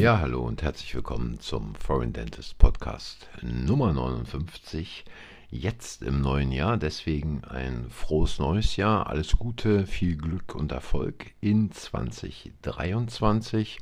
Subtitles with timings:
[0.00, 5.04] Ja, hallo und herzlich willkommen zum Foreign Dentist Podcast Nummer 59.
[5.50, 11.32] Jetzt im neuen Jahr, deswegen ein frohes neues Jahr, alles Gute, viel Glück und Erfolg
[11.42, 13.78] in 2023.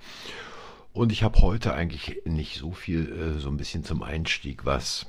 [0.93, 5.07] Und ich habe heute eigentlich nicht so viel, äh, so ein bisschen zum Einstieg, was,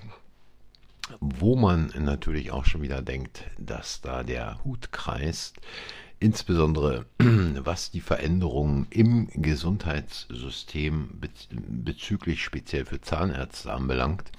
[1.19, 5.59] wo man natürlich auch schon wieder denkt, dass da der Hut kreist
[6.19, 14.31] insbesondere was die Veränderungen im Gesundheitssystem bezüglich speziell für Zahnärzte anbelangt.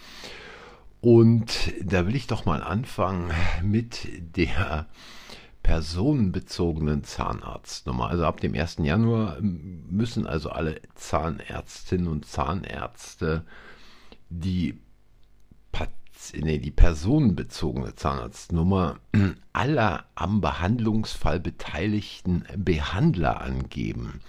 [1.01, 3.31] Und da will ich doch mal anfangen
[3.63, 4.87] mit der
[5.63, 8.09] personenbezogenen Zahnarztnummer.
[8.09, 8.79] Also ab dem 1.
[8.83, 13.45] Januar müssen also alle Zahnärztinnen und Zahnärzte
[14.29, 14.79] die
[16.35, 18.99] nee, die personenbezogene Zahnarztnummer
[19.53, 24.21] aller am Behandlungsfall beteiligten Behandler angeben.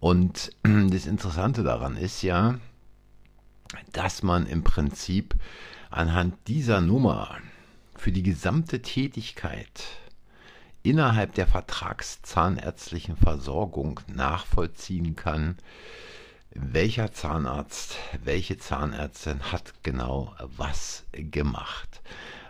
[0.00, 2.58] Und das Interessante daran ist ja,
[3.92, 5.34] dass man im Prinzip
[5.90, 7.36] anhand dieser Nummer
[7.96, 9.84] für die gesamte Tätigkeit
[10.82, 15.56] innerhalb der vertragszahnärztlichen Versorgung nachvollziehen kann,
[16.60, 22.02] welcher Zahnarzt, welche Zahnärztin hat genau was gemacht.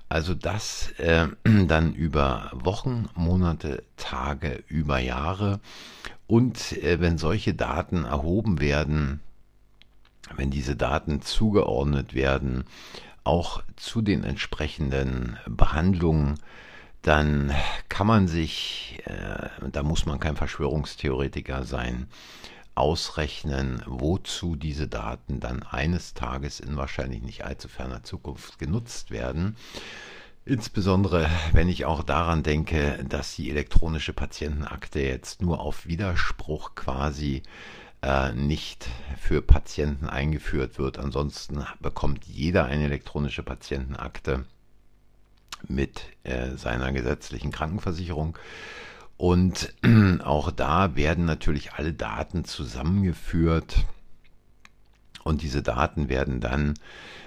[0.08, 5.60] Also das äh, dann über Wochen, Monate, Tage, über Jahre.
[6.26, 9.20] Und äh, wenn solche Daten erhoben werden,
[10.36, 12.64] wenn diese Daten zugeordnet werden,
[13.24, 16.38] auch zu den entsprechenden Behandlungen,
[17.02, 17.52] dann
[17.88, 22.08] kann man sich, äh, da muss man kein Verschwörungstheoretiker sein,
[22.78, 29.56] ausrechnen, wozu diese Daten dann eines Tages in wahrscheinlich nicht allzu ferner Zukunft genutzt werden.
[30.44, 37.42] Insbesondere, wenn ich auch daran denke, dass die elektronische Patientenakte jetzt nur auf Widerspruch quasi
[38.00, 38.88] äh, nicht
[39.20, 40.98] für Patienten eingeführt wird.
[40.98, 44.46] Ansonsten bekommt jeder eine elektronische Patientenakte
[45.66, 48.38] mit äh, seiner gesetzlichen Krankenversicherung.
[49.18, 49.74] Und
[50.24, 53.84] auch da werden natürlich alle Daten zusammengeführt.
[55.24, 56.74] Und diese Daten werden dann,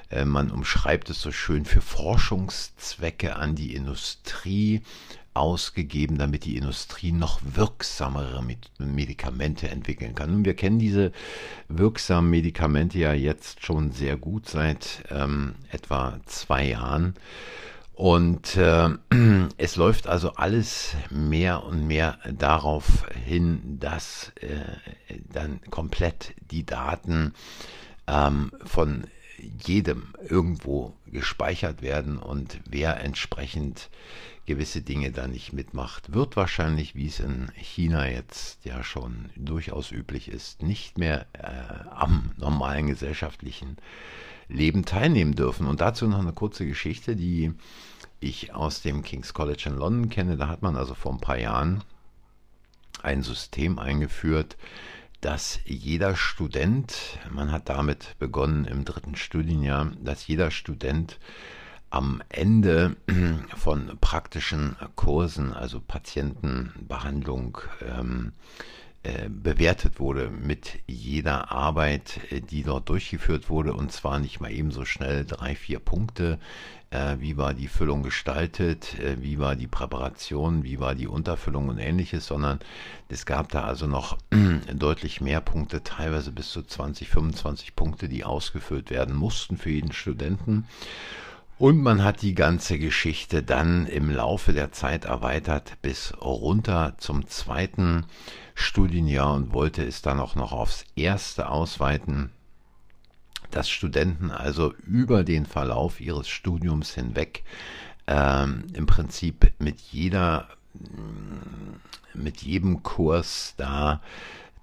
[0.10, 4.82] äh, man umschreibt es so schön, für Forschungszwecke an die Industrie
[5.34, 8.44] ausgegeben, damit die Industrie noch wirksamere
[8.80, 10.32] Medikamente entwickeln kann.
[10.32, 11.12] Nun, wir kennen diese
[11.70, 17.16] wirksamen Medikamente ja jetzt schon sehr gut seit ähm, etwa zwei Jahren.
[17.94, 18.90] Und äh,
[19.58, 27.34] es läuft also alles mehr und mehr darauf hin, dass äh, dann komplett die Daten
[28.08, 29.06] ähm, von
[29.66, 33.90] jedem irgendwo gespeichert werden und wer entsprechend
[34.46, 39.92] gewisse Dinge da nicht mitmacht, wird wahrscheinlich, wie es in China jetzt ja schon durchaus
[39.92, 43.78] üblich ist, nicht mehr äh, am normalen gesellschaftlichen
[44.52, 45.68] Leben teilnehmen dürfen.
[45.68, 47.54] Und dazu noch eine kurze Geschichte, die
[48.20, 50.38] ich aus dem King's College in London kenne.
[50.38, 51.84] Da hat man also vor ein paar Jahren
[53.02, 54.58] ein System eingeführt,
[55.22, 61.20] dass jeder Student, man hat damit begonnen im dritten Studienjahr, dass jeder Student
[61.90, 62.96] am Ende
[63.56, 68.91] von praktischen Kursen, also Patientenbehandlung, ähm, äh,
[69.30, 74.72] bewertet wurde mit jeder Arbeit, äh, die dort durchgeführt wurde und zwar nicht mal eben
[74.72, 76.40] so schnell drei, vier Punkte.
[76.92, 79.00] Äh, wie war die Füllung gestaltet?
[79.00, 80.64] Äh, wie war die Präparation?
[80.64, 82.28] Wie war die Unterfüllung und ähnliches?
[82.28, 82.60] Sondern
[83.10, 84.18] es gab da also noch
[84.74, 89.94] deutlich mehr Punkte, teilweise bis zu 20, 25 Punkte, die ausgefüllt werden mussten für jeden
[89.94, 90.68] Studenten.
[91.62, 97.28] Und man hat die ganze Geschichte dann im Laufe der Zeit erweitert bis runter zum
[97.28, 98.08] zweiten
[98.56, 102.32] Studienjahr und wollte es dann auch noch aufs erste ausweiten,
[103.52, 107.44] dass Studenten also über den Verlauf ihres Studiums hinweg
[108.08, 110.48] ähm, im Prinzip mit jeder,
[112.16, 114.02] mit jedem Kurs da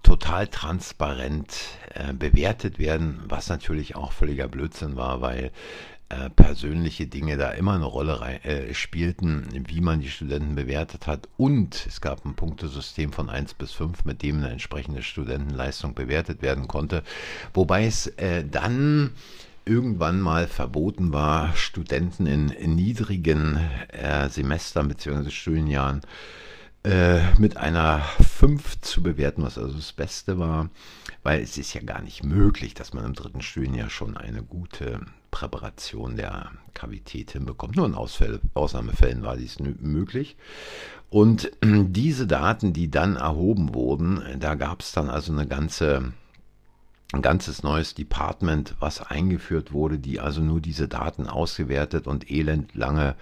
[0.02, 1.54] total transparent
[1.94, 5.52] äh, bewertet werden, was natürlich auch völliger Blödsinn war, weil
[6.10, 11.06] äh, persönliche Dinge da immer eine Rolle rein, äh, spielten, wie man die Studenten bewertet
[11.06, 11.28] hat.
[11.36, 16.40] Und es gab ein Punktesystem von 1 bis 5, mit dem eine entsprechende Studentenleistung bewertet
[16.40, 17.02] werden konnte.
[17.52, 19.10] Wobei es äh, dann
[19.66, 23.58] irgendwann mal verboten war, Studenten in, in niedrigen
[23.88, 25.30] äh, Semestern bzw.
[25.30, 26.00] Studienjahren
[26.84, 30.70] äh, mit einer 5 zu bewerten, was also das Beste war,
[31.22, 35.00] weil es ist ja gar nicht möglich, dass man im dritten Studienjahr schon eine gute
[35.30, 37.76] Präparation der Kavität hinbekommt.
[37.76, 40.36] Nur in Ausfälle, Ausnahmefällen war dies möglich.
[41.10, 46.12] Und diese Daten, die dann erhoben wurden, da gab es dann also eine ganze
[47.12, 53.16] ein ganzes neues Department, was eingeführt wurde, die also nur diese Daten ausgewertet und elendlange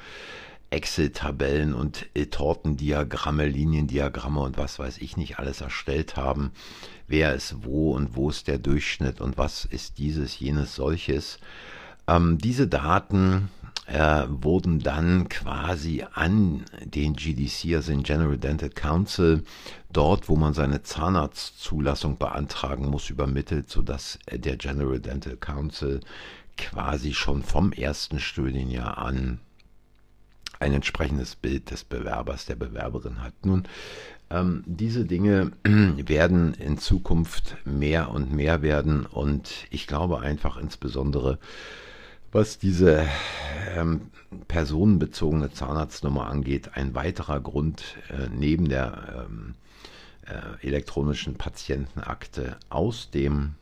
[0.71, 6.51] Excel-Tabellen und Tortendiagramme, Liniendiagramme und was weiß ich nicht alles erstellt haben.
[7.07, 11.39] Wer ist wo und wo ist der Durchschnitt und was ist dieses, jenes, solches.
[12.09, 13.49] Ähm, diese Daten
[13.87, 19.45] äh, wurden dann quasi an den GDC, also den General Dental Council,
[19.93, 26.01] dort, wo man seine Zahnarztzulassung beantragen muss, übermittelt, sodass der General Dental Council
[26.57, 29.41] quasi schon vom ersten Studienjahr an
[30.59, 33.35] ein entsprechendes Bild des Bewerbers, der Bewerberin hat.
[33.45, 33.65] Nun,
[34.31, 41.39] ähm, diese Dinge werden in Zukunft mehr und mehr werden und ich glaube einfach insbesondere,
[42.37, 43.09] was diese
[43.75, 44.11] ähm,
[44.47, 49.55] personenbezogene Zahnarztnummer angeht, ein weiterer Grund äh, neben der ähm,
[50.27, 53.55] äh, elektronischen Patientenakte aus dem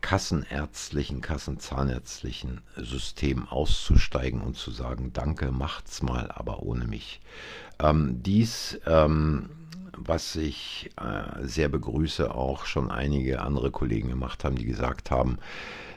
[0.00, 7.20] kassenärztlichen, kassenzahnärztlichen System auszusteigen und zu sagen, danke, macht's mal, aber ohne mich.
[7.80, 9.50] Ähm, dies, ähm,
[9.94, 15.38] was ich äh, sehr begrüße, auch schon einige andere Kollegen gemacht haben, die gesagt haben,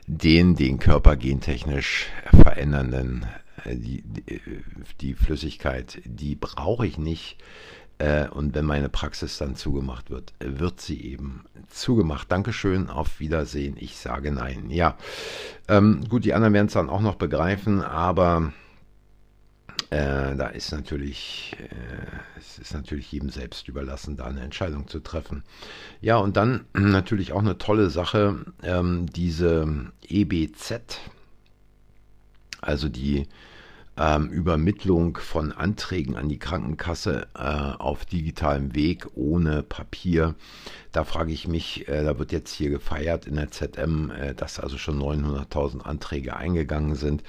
[0.08, 3.26] den den Körper gentechnisch verändernden,
[3.66, 4.04] äh, die,
[5.02, 7.38] die, Flüssigkeit, die brauche ich nicht
[8.00, 12.32] äh, und wenn meine Praxis dann zugemacht wird, wird sie eben zugemacht.
[12.32, 13.76] Dankeschön, auf Wiedersehen.
[13.78, 14.70] Ich sage nein.
[14.70, 14.98] Ja,
[15.68, 18.54] ähm, gut, die anderen werden es dann auch noch begreifen, aber
[19.90, 25.00] äh, da ist natürlich, äh, es ist natürlich jedem selbst überlassen, da eine Entscheidung zu
[25.00, 25.44] treffen.
[26.02, 31.00] Ja, und dann natürlich auch eine tolle Sache, ähm, diese EBZ,
[32.62, 33.28] also die
[33.98, 40.36] ähm, Übermittlung von Anträgen an die Krankenkasse äh, auf digitalem Weg ohne Papier.
[40.92, 44.60] Da frage ich mich, äh, da wird jetzt hier gefeiert in der ZM, äh, dass
[44.60, 47.24] also schon 900.000 Anträge eingegangen sind.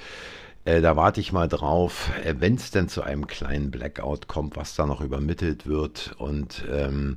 [0.69, 4.55] Äh, da warte ich mal drauf, äh, wenn es denn zu einem kleinen Blackout kommt,
[4.55, 7.17] was da noch übermittelt wird und ähm,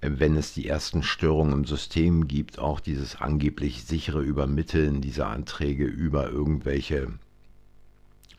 [0.00, 5.84] wenn es die ersten Störungen im System gibt, auch dieses angeblich sichere Übermitteln dieser Anträge
[5.84, 7.12] über irgendwelche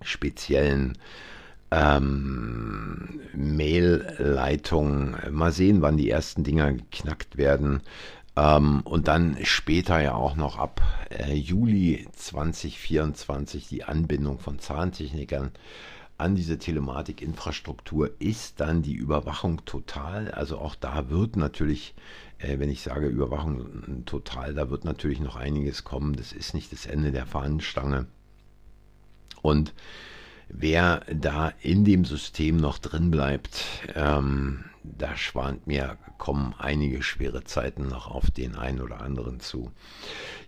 [0.01, 0.97] speziellen
[1.69, 5.15] ähm, Mail-Leitungen.
[5.31, 7.81] Mal sehen, wann die ersten Dinger geknackt werden.
[8.35, 15.51] Ähm, und dann später ja auch noch ab äh, Juli 2024 die Anbindung von Zahntechnikern
[16.21, 20.29] an diese Telematikinfrastruktur ist dann die Überwachung total.
[20.31, 21.95] Also auch da wird natürlich,
[22.37, 26.15] äh, wenn ich sage Überwachung total, da wird natürlich noch einiges kommen.
[26.15, 28.05] Das ist nicht das Ende der Fahnenstange.
[29.41, 29.73] Und
[30.47, 37.43] wer da in dem System noch drin bleibt, ähm, da schwant mir, kommen einige schwere
[37.43, 39.71] Zeiten noch auf den einen oder anderen zu.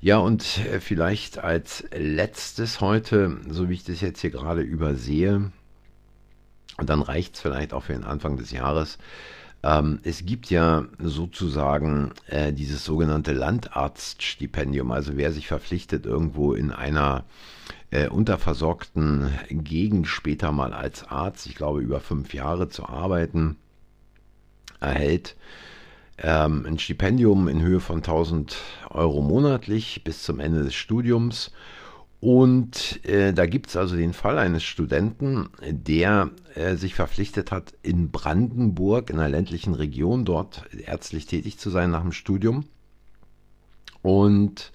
[0.01, 5.51] Ja, und äh, vielleicht als letztes heute, so wie ich das jetzt hier gerade übersehe,
[6.77, 8.97] und dann reicht es vielleicht auch für den Anfang des Jahres,
[9.63, 14.91] ähm, es gibt ja sozusagen äh, dieses sogenannte Landarztstipendium.
[14.91, 17.23] Also wer sich verpflichtet, irgendwo in einer
[17.91, 23.57] äh, unterversorgten Gegend später mal als Arzt, ich glaube über fünf Jahre zu arbeiten,
[24.83, 25.35] erhält
[26.17, 28.55] ähm, ein Stipendium in Höhe von 1000
[28.89, 31.51] Euro monatlich bis zum Ende des Studiums.
[32.19, 37.73] Und äh, da gibt es also den Fall eines Studenten, der äh, sich verpflichtet hat,
[37.81, 42.63] in Brandenburg, in einer ländlichen Region, dort ärztlich tätig zu sein nach dem Studium.
[44.01, 44.71] Und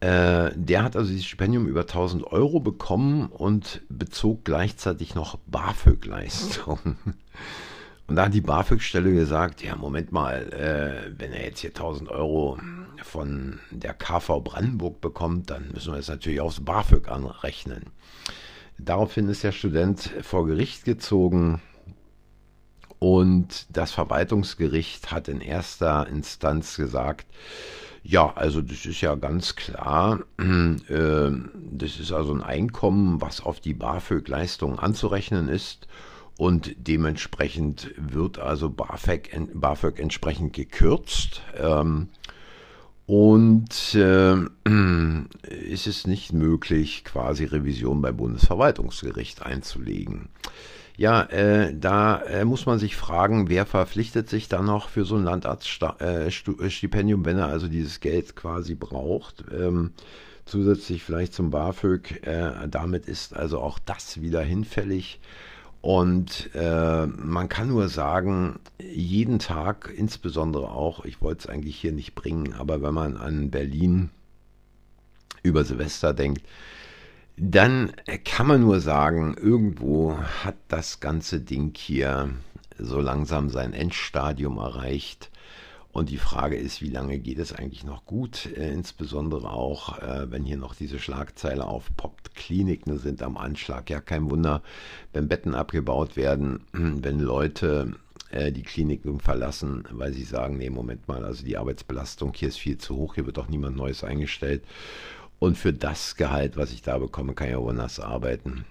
[0.00, 6.96] äh, der hat also dieses Stipendium über 1000 Euro bekommen und bezog gleichzeitig noch BAföG-Leistungen.
[8.06, 12.08] Und da hat die BAföG-Stelle gesagt, ja, Moment mal, äh, wenn er jetzt hier 1000
[12.08, 12.58] Euro
[13.02, 17.86] von der KV Brandenburg bekommt, dann müssen wir es natürlich aufs BAföG anrechnen.
[18.78, 21.60] Daraufhin ist der Student vor Gericht gezogen
[22.98, 27.26] und das Verwaltungsgericht hat in erster Instanz gesagt,
[28.02, 31.30] ja, also das ist ja ganz klar, äh,
[31.72, 35.88] das ist also ein Einkommen, was auf die BAföG-Leistung anzurechnen ist
[36.36, 41.42] und dementsprechend wird also BAföG, BAföG entsprechend gekürzt.
[41.58, 42.08] Ähm,
[43.06, 44.34] und äh,
[45.70, 50.28] ist es nicht möglich, quasi Revision beim Bundesverwaltungsgericht einzulegen.
[50.96, 55.16] Ja, äh, da äh, muss man sich fragen, wer verpflichtet sich dann noch für so
[55.16, 59.44] ein Landarztstipendium, wenn er also dieses Geld quasi braucht.
[59.56, 59.92] Ähm,
[60.46, 62.26] zusätzlich vielleicht zum BAföG.
[62.26, 65.20] Äh, damit ist also auch das wieder hinfällig.
[65.86, 71.92] Und äh, man kann nur sagen, jeden Tag, insbesondere auch, ich wollte es eigentlich hier
[71.92, 74.10] nicht bringen, aber wenn man an Berlin
[75.44, 76.42] über Silvester denkt,
[77.36, 77.92] dann
[78.24, 82.30] kann man nur sagen, irgendwo hat das ganze Ding hier
[82.76, 85.30] so langsam sein Endstadium erreicht.
[85.96, 88.50] Und die Frage ist, wie lange geht es eigentlich noch gut?
[88.54, 92.34] Äh, insbesondere auch, äh, wenn hier noch diese Schlagzeile aufpoppt.
[92.34, 93.88] Kliniken sind am Anschlag.
[93.88, 94.62] Ja, kein Wunder,
[95.14, 97.94] wenn Betten abgebaut werden, wenn Leute
[98.30, 102.58] äh, die Kliniken verlassen, weil sie sagen, nee, Moment mal, also die Arbeitsbelastung hier ist
[102.58, 104.64] viel zu hoch, hier wird doch niemand Neues eingestellt.
[105.38, 108.66] Und für das Gehalt, was ich da bekomme, kann ich ja woanders arbeiten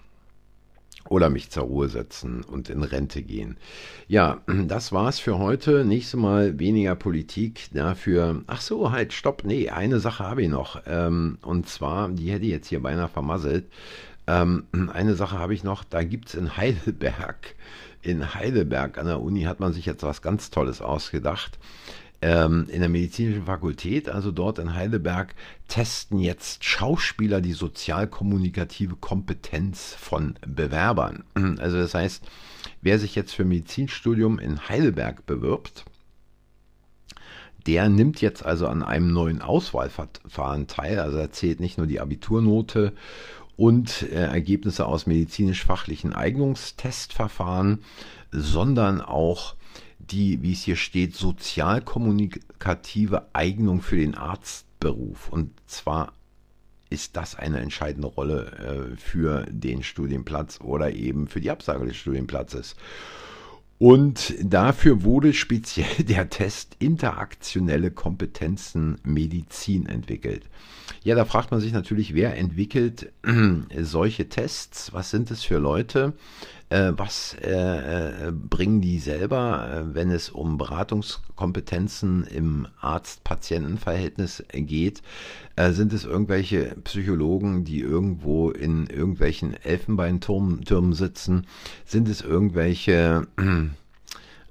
[1.08, 3.56] oder mich zur Ruhe setzen und in Rente gehen.
[4.08, 5.84] Ja, das war's für heute.
[5.84, 7.68] Nächstes Mal weniger Politik.
[7.72, 9.44] Dafür, ach so, halt, stopp.
[9.44, 10.82] Nee, eine Sache habe ich noch.
[10.86, 13.66] Ähm, und zwar, die hätte ich jetzt hier beinahe vermasselt.
[14.26, 15.84] Ähm, eine Sache habe ich noch.
[15.84, 17.54] Da gibt's in Heidelberg,
[18.02, 21.58] in Heidelberg an der Uni hat man sich jetzt was ganz Tolles ausgedacht
[22.26, 25.36] ähm, in der medizinischen Fakultät, also dort in Heidelberg,
[25.68, 31.22] testen jetzt Schauspieler die sozialkommunikative Kompetenz von Bewerbern.
[31.58, 32.24] Also das heißt,
[32.82, 35.84] wer sich jetzt für Medizinstudium in Heidelberg bewirbt,
[37.66, 40.98] der nimmt jetzt also an einem neuen Auswahlverfahren teil.
[40.98, 42.92] Also er zählt nicht nur die Abiturnote
[43.56, 47.84] und äh, Ergebnisse aus medizinisch-fachlichen Eignungstestverfahren,
[48.32, 49.55] sondern auch
[50.10, 55.28] die, wie es hier steht, sozialkommunikative Eignung für den Arztberuf.
[55.30, 56.12] Und zwar
[56.90, 61.96] ist das eine entscheidende Rolle äh, für den Studienplatz oder eben für die Absage des
[61.96, 62.76] Studienplatzes.
[63.78, 70.44] Und dafür wurde speziell der Test interaktionelle Kompetenzen Medizin entwickelt.
[71.02, 73.12] Ja, da fragt man sich natürlich, wer entwickelt
[73.80, 74.92] solche Tests?
[74.92, 76.14] Was sind es für Leute?
[76.68, 85.02] Äh, was äh, äh, bringen die selber, äh, wenn es um Beratungskompetenzen im Arzt-Patienten-Verhältnis geht?
[85.54, 91.46] Äh, sind es irgendwelche Psychologen, die irgendwo in irgendwelchen Elfenbeintürmen sitzen?
[91.84, 93.28] Sind es irgendwelche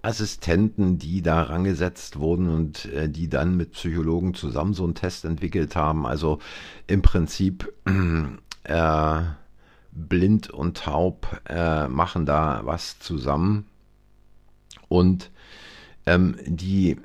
[0.06, 5.26] Assistenten, die da rangesetzt wurden und äh, die dann mit Psychologen zusammen so einen Test
[5.26, 6.06] entwickelt haben.
[6.06, 6.40] Also
[6.88, 7.74] im Prinzip
[8.64, 9.22] äh,
[9.96, 13.66] blind und taub äh, machen da was zusammen.
[14.88, 15.32] Und
[16.06, 16.98] ähm, die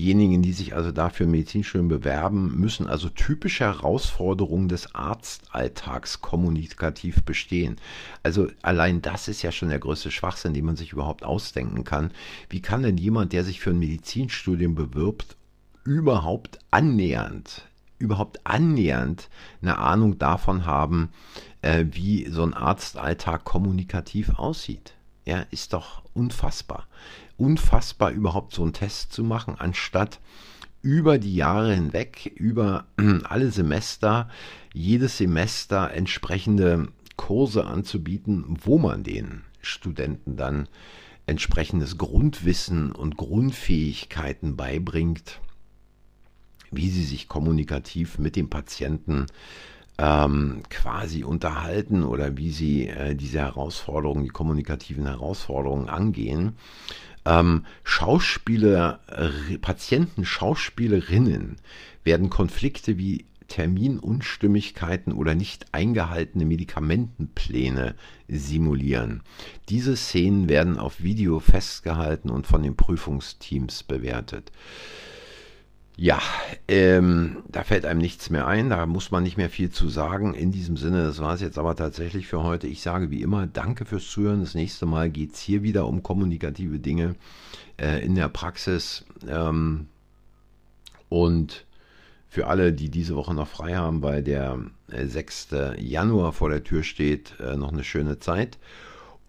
[0.00, 7.76] Diejenigen, die sich also dafür Medizinstudium bewerben, müssen also typische Herausforderungen des Arztalltags kommunikativ bestehen.
[8.22, 12.12] Also allein das ist ja schon der größte Schwachsinn, den man sich überhaupt ausdenken kann.
[12.48, 15.36] Wie kann denn jemand, der sich für ein Medizinstudium bewirbt,
[15.84, 17.68] überhaupt annähernd,
[17.98, 19.28] überhaupt annähernd
[19.60, 21.10] eine Ahnung davon haben,
[21.62, 24.94] äh, wie so ein Arztalltag kommunikativ aussieht?
[25.24, 26.86] Ja, ist doch unfassbar
[27.40, 30.20] unfassbar, überhaupt so einen Test zu machen, anstatt
[30.82, 32.86] über die Jahre hinweg, über
[33.24, 34.28] alle Semester,
[34.72, 40.68] jedes Semester entsprechende Kurse anzubieten, wo man den Studenten dann
[41.26, 45.40] entsprechendes Grundwissen und Grundfähigkeiten beibringt,
[46.70, 49.26] wie sie sich kommunikativ mit dem Patienten
[50.00, 56.54] ähm, quasi unterhalten oder wie sie äh, diese Herausforderungen, die kommunikativen Herausforderungen angehen
[57.26, 61.56] ähm, Schauspieler, äh, Patienten, Schauspielerinnen
[62.02, 67.96] werden Konflikte wie Terminunstimmigkeiten oder nicht eingehaltene Medikamentenpläne
[68.28, 69.22] simulieren.
[69.68, 74.52] Diese Szenen werden auf Video festgehalten und von den Prüfungsteams bewertet.
[76.02, 76.18] Ja,
[76.66, 80.32] ähm, da fällt einem nichts mehr ein, da muss man nicht mehr viel zu sagen.
[80.32, 82.68] In diesem Sinne, das war es jetzt aber tatsächlich für heute.
[82.68, 84.40] Ich sage wie immer, danke fürs Zuhören.
[84.40, 87.16] Das nächste Mal geht es hier wieder um kommunikative Dinge
[87.78, 89.04] äh, in der Praxis.
[89.28, 89.88] Ähm,
[91.10, 91.66] und
[92.30, 94.58] für alle, die diese Woche noch frei haben, weil der
[94.90, 95.48] äh, 6.
[95.76, 98.56] Januar vor der Tür steht, äh, noch eine schöne Zeit.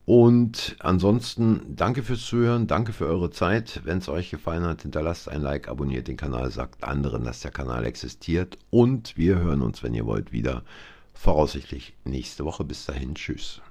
[0.05, 3.81] Und ansonsten danke fürs Zuhören, danke für eure Zeit.
[3.84, 7.51] Wenn es euch gefallen hat, hinterlasst ein Like, abonniert den Kanal, sagt anderen, dass der
[7.51, 8.58] Kanal existiert.
[8.72, 10.63] Und wir hören uns, wenn ihr wollt, wieder
[11.13, 12.63] voraussichtlich nächste Woche.
[12.63, 13.62] Bis dahin, tschüss.